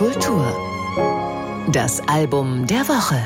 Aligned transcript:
Kultur. 0.00 0.46
Das 1.72 2.00
Album 2.08 2.66
der 2.66 2.88
Woche. 2.88 3.20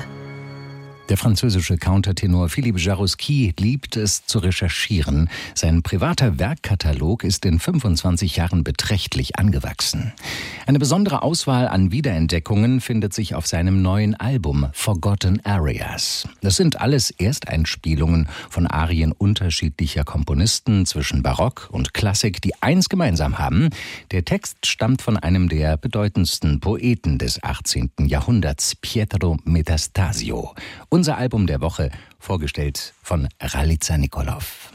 Der 1.11 1.19
französische 1.19 1.77
Countertenor 1.77 2.49
Philippe 2.49 2.79
Jarouski 2.79 3.53
liebt 3.61 3.97
es 3.97 4.25
zu 4.25 4.39
recherchieren. 4.39 5.29
Sein 5.55 5.83
privater 5.83 6.39
Werkkatalog 6.39 7.25
ist 7.25 7.45
in 7.45 7.59
25 7.59 8.37
Jahren 8.37 8.65
beträchtlich 8.65 9.39
angewachsen. 9.39 10.15
Eine 10.67 10.79
besondere 10.79 11.23
Auswahl 11.23 11.69
an 11.69 11.93
Wiederentdeckungen 11.93 12.81
findet 12.81 13.13
sich 13.13 13.35
auf 13.35 13.47
seinem 13.47 13.83
neuen 13.83 14.15
Album 14.15 14.71
Forgotten 14.73 15.45
Areas. 15.45 16.27
Das 16.41 16.57
sind 16.57 16.81
alles 16.81 17.11
Ersteinspielungen 17.11 18.27
von 18.49 18.67
Arien 18.67 19.13
unterschiedlicher 19.13 20.05
Komponisten 20.05 20.87
zwischen 20.87 21.23
Barock 21.23 21.69
und 21.71 21.93
Klassik, 21.93 22.41
die 22.41 22.55
eins 22.63 22.89
gemeinsam 22.89 23.39
haben. 23.39 23.69
Der 24.11 24.25
Text 24.25 24.65
stammt 24.65 25.03
von 25.03 25.19
einem 25.19 25.51
der 25.51 25.77
bedeutendsten 25.77 26.61
Poeten 26.61 27.19
des 27.19 27.43
18. 27.45 27.91
Jahrhunderts, 28.07 28.75
Pietro 28.77 29.37
Metastasio. 29.45 30.55
Unser 30.95 31.19
Album 31.19 31.49
der 31.49 31.61
Woche, 31.61 31.91
vorgestellt 32.21 32.95
von 33.03 33.27
Ralica 33.41 33.99
Nikolov. 33.99 34.71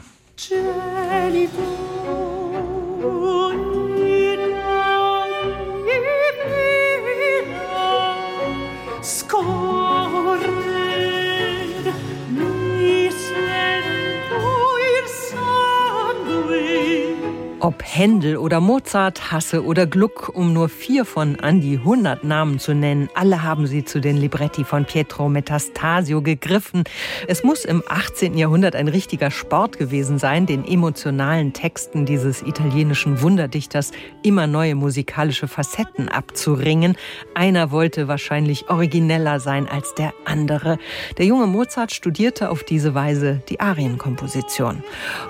Ob 17.62 17.82
Händel 17.84 18.38
oder 18.38 18.58
Mozart, 18.58 19.32
Hasse 19.32 19.62
oder 19.62 19.86
Gluck, 19.86 20.30
um 20.34 20.54
nur 20.54 20.70
vier 20.70 21.04
von 21.04 21.38
an 21.40 21.60
die 21.60 21.76
100 21.76 22.24
Namen 22.24 22.58
zu 22.58 22.72
nennen, 22.74 23.10
alle 23.14 23.42
haben 23.42 23.66
sie 23.66 23.84
zu 23.84 24.00
den 24.00 24.16
Libretti 24.16 24.64
von 24.64 24.86
Pietro 24.86 25.28
Metastasio 25.28 26.22
gegriffen. 26.22 26.84
Es 27.28 27.44
muss 27.44 27.66
im 27.66 27.82
18. 27.86 28.38
Jahrhundert 28.38 28.74
ein 28.74 28.88
richtiger 28.88 29.30
Sport 29.30 29.76
gewesen 29.76 30.18
sein, 30.18 30.46
den 30.46 30.64
emotionalen 30.64 31.52
Texten 31.52 32.06
dieses 32.06 32.40
italienischen 32.40 33.20
Wunderdichters 33.20 33.90
immer 34.22 34.46
neue 34.46 34.74
musikalische 34.74 35.46
Facetten 35.46 36.08
abzuringen. 36.08 36.96
Einer 37.34 37.70
wollte 37.70 38.08
wahrscheinlich 38.08 38.70
origineller 38.70 39.38
sein 39.38 39.68
als 39.68 39.94
der 39.94 40.14
andere. 40.24 40.78
Der 41.18 41.26
junge 41.26 41.46
Mozart 41.46 41.92
studierte 41.92 42.48
auf 42.48 42.64
diese 42.64 42.94
Weise 42.94 43.42
die 43.50 43.60
Arienkomposition. 43.60 44.82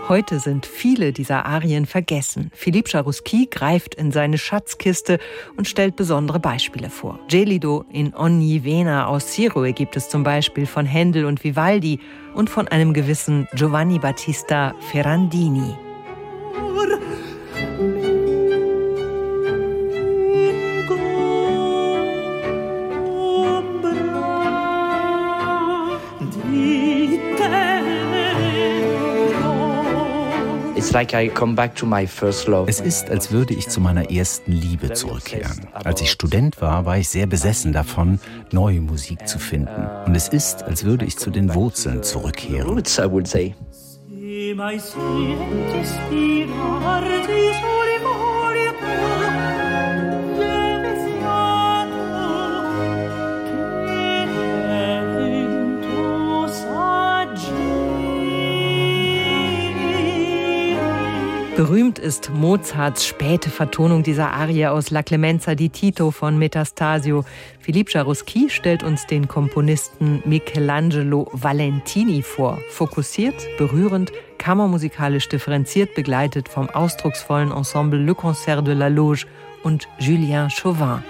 Heute 0.09 0.39
sind 0.39 0.65
viele 0.65 1.13
dieser 1.13 1.45
Arien 1.45 1.87
vergessen 1.87 2.20
vergessen. 2.21 2.51
Philippe 2.55 2.91
Jarouski 2.91 3.49
greift 3.51 3.95
in 3.95 4.13
seine 4.13 4.39
Schatzkiste 4.39 5.19
und 5.57 5.69
stellt 5.69 5.97
besondere 5.97 6.39
Beispiele 6.39 6.91
vor. 6.91 7.19
Gelido 7.29 7.85
in 7.93 8.15
Ogni 8.15 8.65
Vena 8.65 9.07
aus 9.07 9.35
Siroe 9.35 9.73
gibt 9.73 9.97
es 9.97 10.09
zum 10.09 10.23
Beispiel 10.23 10.67
von 10.67 10.87
Händel 10.87 11.25
und 11.25 11.43
Vivaldi 11.43 12.01
und 12.35 12.51
von 12.51 12.69
einem 12.69 12.93
gewissen 12.93 13.49
Giovanni 13.55 13.99
Battista 13.99 14.75
Ferrandini. 14.91 15.90
Es 32.69 32.81
ist, 32.81 33.11
als 33.11 33.31
würde 33.33 33.55
ich 33.55 33.69
zu 33.69 33.81
meiner 33.81 34.11
ersten 34.11 34.53
Liebe 34.53 34.93
zurückkehren. 34.93 35.67
Als 35.73 36.01
ich 36.01 36.11
Student 36.11 36.61
war, 36.61 36.87
war 36.87 36.99
ich 36.99 37.09
sehr 37.09 37.27
besessen 37.27 37.73
davon, 37.73 38.19
neue 38.51 38.81
Musik 38.81 39.29
zu 39.29 39.39
finden. 39.39 39.87
Und 40.07 40.15
es 40.15 40.29
ist, 40.29 40.63
als 40.63 40.85
würde 40.85 41.05
ich 41.05 41.19
zu 41.19 41.31
den 41.31 41.55
Wurzeln 41.55 42.03
zurückkehren. 42.03 42.69
Berühmt 61.61 61.99
ist 61.99 62.31
Mozarts 62.33 63.07
späte 63.07 63.51
Vertonung 63.51 64.03
dieser 64.03 64.33
Arie 64.33 64.65
aus 64.65 64.91
La 64.91 65.03
Clemenza 65.03 65.55
di 65.55 65.69
Tito 65.69 66.11
von 66.11 66.39
Metastasio. 66.39 67.23
Philippe 67.59 67.91
Jarouski 67.93 68.49
stellt 68.49 68.83
uns 68.83 69.07
den 69.07 69.29
Komponisten 69.29 70.23
Michelangelo 70.25 71.29
Valentini 71.35 72.23
vor. 72.23 72.59
Fokussiert, 72.71 73.35
berührend, 73.59 74.11
kammermusikalisch 74.39 75.29
differenziert, 75.29 75.95
begleitet 75.95 76.49
vom 76.49 76.71
ausdrucksvollen 76.71 77.53
Ensemble 77.53 77.99
Le 77.99 78.15
Concert 78.15 78.67
de 78.67 78.73
la 78.73 78.89
Loge 78.89 79.27
und 79.63 79.87
Julien 79.99 80.49
Chauvin. 80.49 81.03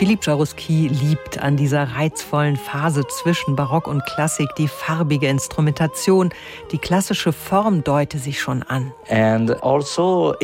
Philippe 0.00 0.30
Jarouski 0.30 0.88
liebt 0.88 1.42
an 1.42 1.58
dieser 1.58 1.82
reizvollen 1.94 2.56
Phase 2.56 3.06
zwischen 3.06 3.54
Barock 3.54 3.86
und 3.86 4.02
Klassik 4.06 4.48
die 4.56 4.66
farbige 4.66 5.28
Instrumentation. 5.28 6.30
Die 6.72 6.78
klassische 6.78 7.34
Form 7.34 7.84
deute 7.84 8.16
sich 8.18 8.40
schon 8.40 8.62
an. 8.62 8.94
Also 9.10 10.34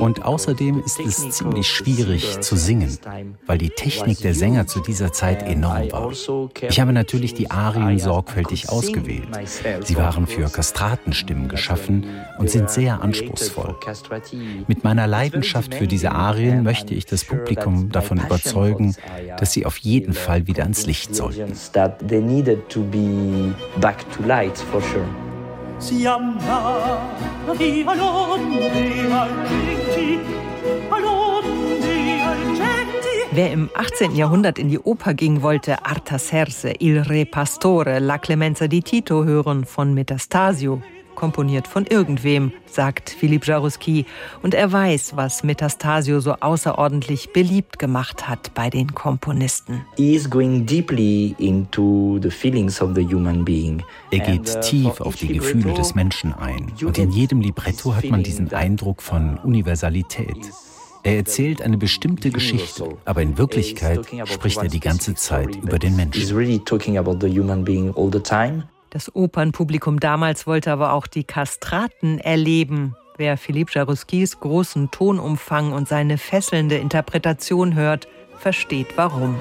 und 0.00 0.24
außerdem 0.24 0.82
ist 0.84 1.00
es 1.00 1.30
ziemlich 1.30 1.66
schwierig 1.66 2.40
zu 2.40 2.54
singen, 2.54 2.98
weil 3.46 3.58
die 3.58 3.70
Technik 3.70 4.20
der 4.20 4.34
Sänger 4.34 4.66
zu 4.68 4.80
dieser 4.80 5.12
Zeit 5.12 5.42
enorm 5.42 5.90
war. 5.90 6.06
Also 6.06 6.50
ich 6.68 6.78
habe 6.78 6.92
natürlich 6.92 7.34
die 7.34 7.50
Arien 7.50 7.98
sorgfältig 7.98 8.68
ausgewählt. 8.68 9.26
Sie 9.82 9.96
waren 9.96 10.28
für 10.28 10.48
Kastratenstimmen 10.50 11.48
geschaffen 11.48 12.06
und 12.38 12.48
sind 12.50 12.70
sehr 12.70 13.00
anspruchsvoll. 13.02 13.74
Mit 14.68 14.84
meiner 14.84 15.08
Leidenschaft 15.08 15.74
für 15.74 15.88
diese 15.88 16.12
Arien 16.12 16.27
Arien 16.28 16.62
möchte 16.62 16.92
ich 16.92 17.06
das 17.06 17.24
Publikum 17.24 17.90
davon 17.90 18.18
überzeugen, 18.18 18.94
dass 19.38 19.52
sie 19.52 19.64
auf 19.64 19.78
jeden 19.78 20.12
Fall 20.12 20.46
wieder 20.46 20.64
ans 20.64 20.84
Licht 20.84 21.14
sollten. 21.14 21.54
Wer 33.30 33.52
im 33.52 33.70
18. 33.74 34.16
Jahrhundert 34.16 34.58
in 34.58 34.68
die 34.68 34.78
Oper 34.80 35.14
ging, 35.14 35.40
wollte 35.40 35.86
Artaserse, 35.86 36.74
Il 36.78 36.98
Re 36.98 37.24
Pastore, 37.24 38.00
La 38.00 38.18
Clemenza 38.18 38.66
di 38.66 38.82
Tito 38.82 39.24
hören 39.24 39.64
von 39.64 39.94
Metastasio 39.94 40.82
komponiert 41.18 41.66
von 41.66 41.84
irgendwem, 41.84 42.52
sagt 42.70 43.10
Philippe 43.10 43.46
Jarouski. 43.46 44.06
Und 44.40 44.54
er 44.54 44.70
weiß, 44.70 45.16
was 45.16 45.42
Metastasio 45.42 46.20
so 46.20 46.34
außerordentlich 46.34 47.32
beliebt 47.32 47.80
gemacht 47.80 48.28
hat 48.28 48.54
bei 48.54 48.70
den 48.70 48.94
Komponisten. 48.94 49.84
Er 54.12 54.20
geht 54.20 54.56
uh, 54.56 54.60
tief 54.60 55.00
auf 55.00 55.16
die 55.16 55.28
Gefühle 55.28 55.74
des 55.74 55.96
Menschen 55.96 56.32
ein. 56.34 56.72
Und 56.80 56.96
in 56.96 57.10
jedem 57.10 57.40
Libretto 57.40 57.96
hat 57.96 58.04
man 58.04 58.22
diesen 58.22 58.52
Eindruck 58.54 59.02
von 59.02 59.38
Universalität. 59.38 60.36
Er 61.02 61.16
erzählt 61.16 61.62
eine 61.62 61.78
bestimmte 61.78 62.30
Geschichte, 62.30 62.96
aber 63.04 63.22
in 63.22 63.38
Wirklichkeit 63.38 64.06
spricht 64.26 64.58
er 64.58 64.68
die 64.68 64.80
ganze 64.80 65.14
Zeit 65.16 65.56
über 65.56 65.78
den 65.80 65.96
Menschen. 65.96 66.20
Das 68.90 69.14
Opernpublikum 69.14 70.00
damals 70.00 70.46
wollte 70.46 70.72
aber 70.72 70.92
auch 70.92 71.06
die 71.06 71.24
Kastraten 71.24 72.18
erleben. 72.18 72.96
Wer 73.16 73.36
Philippe 73.36 73.72
Jarouskis 73.74 74.40
großen 74.40 74.90
Tonumfang 74.90 75.72
und 75.72 75.88
seine 75.88 76.18
fesselnde 76.18 76.76
Interpretation 76.76 77.74
hört, 77.74 78.08
versteht 78.38 78.96
warum. 78.96 79.34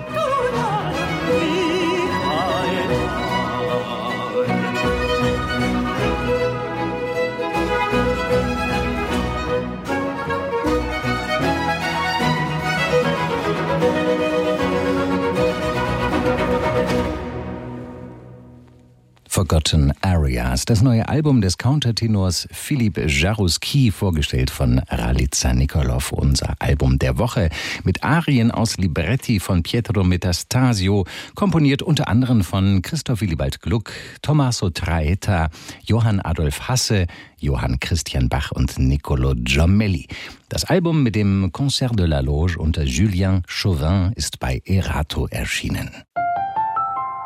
Forgotten 19.37 19.93
Areas, 20.01 20.65
das 20.65 20.81
neue 20.81 21.07
Album 21.07 21.41
des 21.41 21.59
Countertenors 21.59 22.47
Philipp 22.51 22.97
Jarouski, 22.97 23.91
vorgestellt 23.91 24.49
von 24.49 24.81
Ralica 24.89 25.53
Nikolov, 25.53 26.11
unser 26.11 26.55
Album 26.57 26.97
der 26.97 27.19
Woche, 27.19 27.51
mit 27.83 28.03
Arien 28.03 28.49
aus 28.49 28.77
Libretti 28.77 29.39
von 29.39 29.61
Pietro 29.61 30.03
Metastasio, 30.03 31.05
komponiert 31.35 31.83
unter 31.83 32.07
anderem 32.07 32.43
von 32.43 32.81
Christoph 32.81 33.21
Willibald 33.21 33.61
Gluck, 33.61 33.91
Tommaso 34.23 34.71
Traetta, 34.71 35.49
Johann 35.85 36.19
Adolf 36.19 36.67
Hasse, 36.67 37.05
Johann 37.37 37.79
Christian 37.79 38.29
Bach 38.29 38.51
und 38.51 38.79
Niccolo 38.79 39.35
Giomelli. 39.35 40.07
Das 40.49 40.65
Album 40.65 41.03
mit 41.03 41.13
dem 41.13 41.51
Concert 41.51 41.95
de 41.95 42.07
la 42.07 42.21
Loge 42.21 42.57
unter 42.57 42.85
Julien 42.85 43.43
Chauvin 43.45 44.13
ist 44.15 44.39
bei 44.39 44.63
Erato 44.65 45.27
erschienen. 45.27 45.91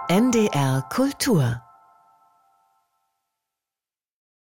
NDR 0.09 0.83
Kultur 0.89 1.61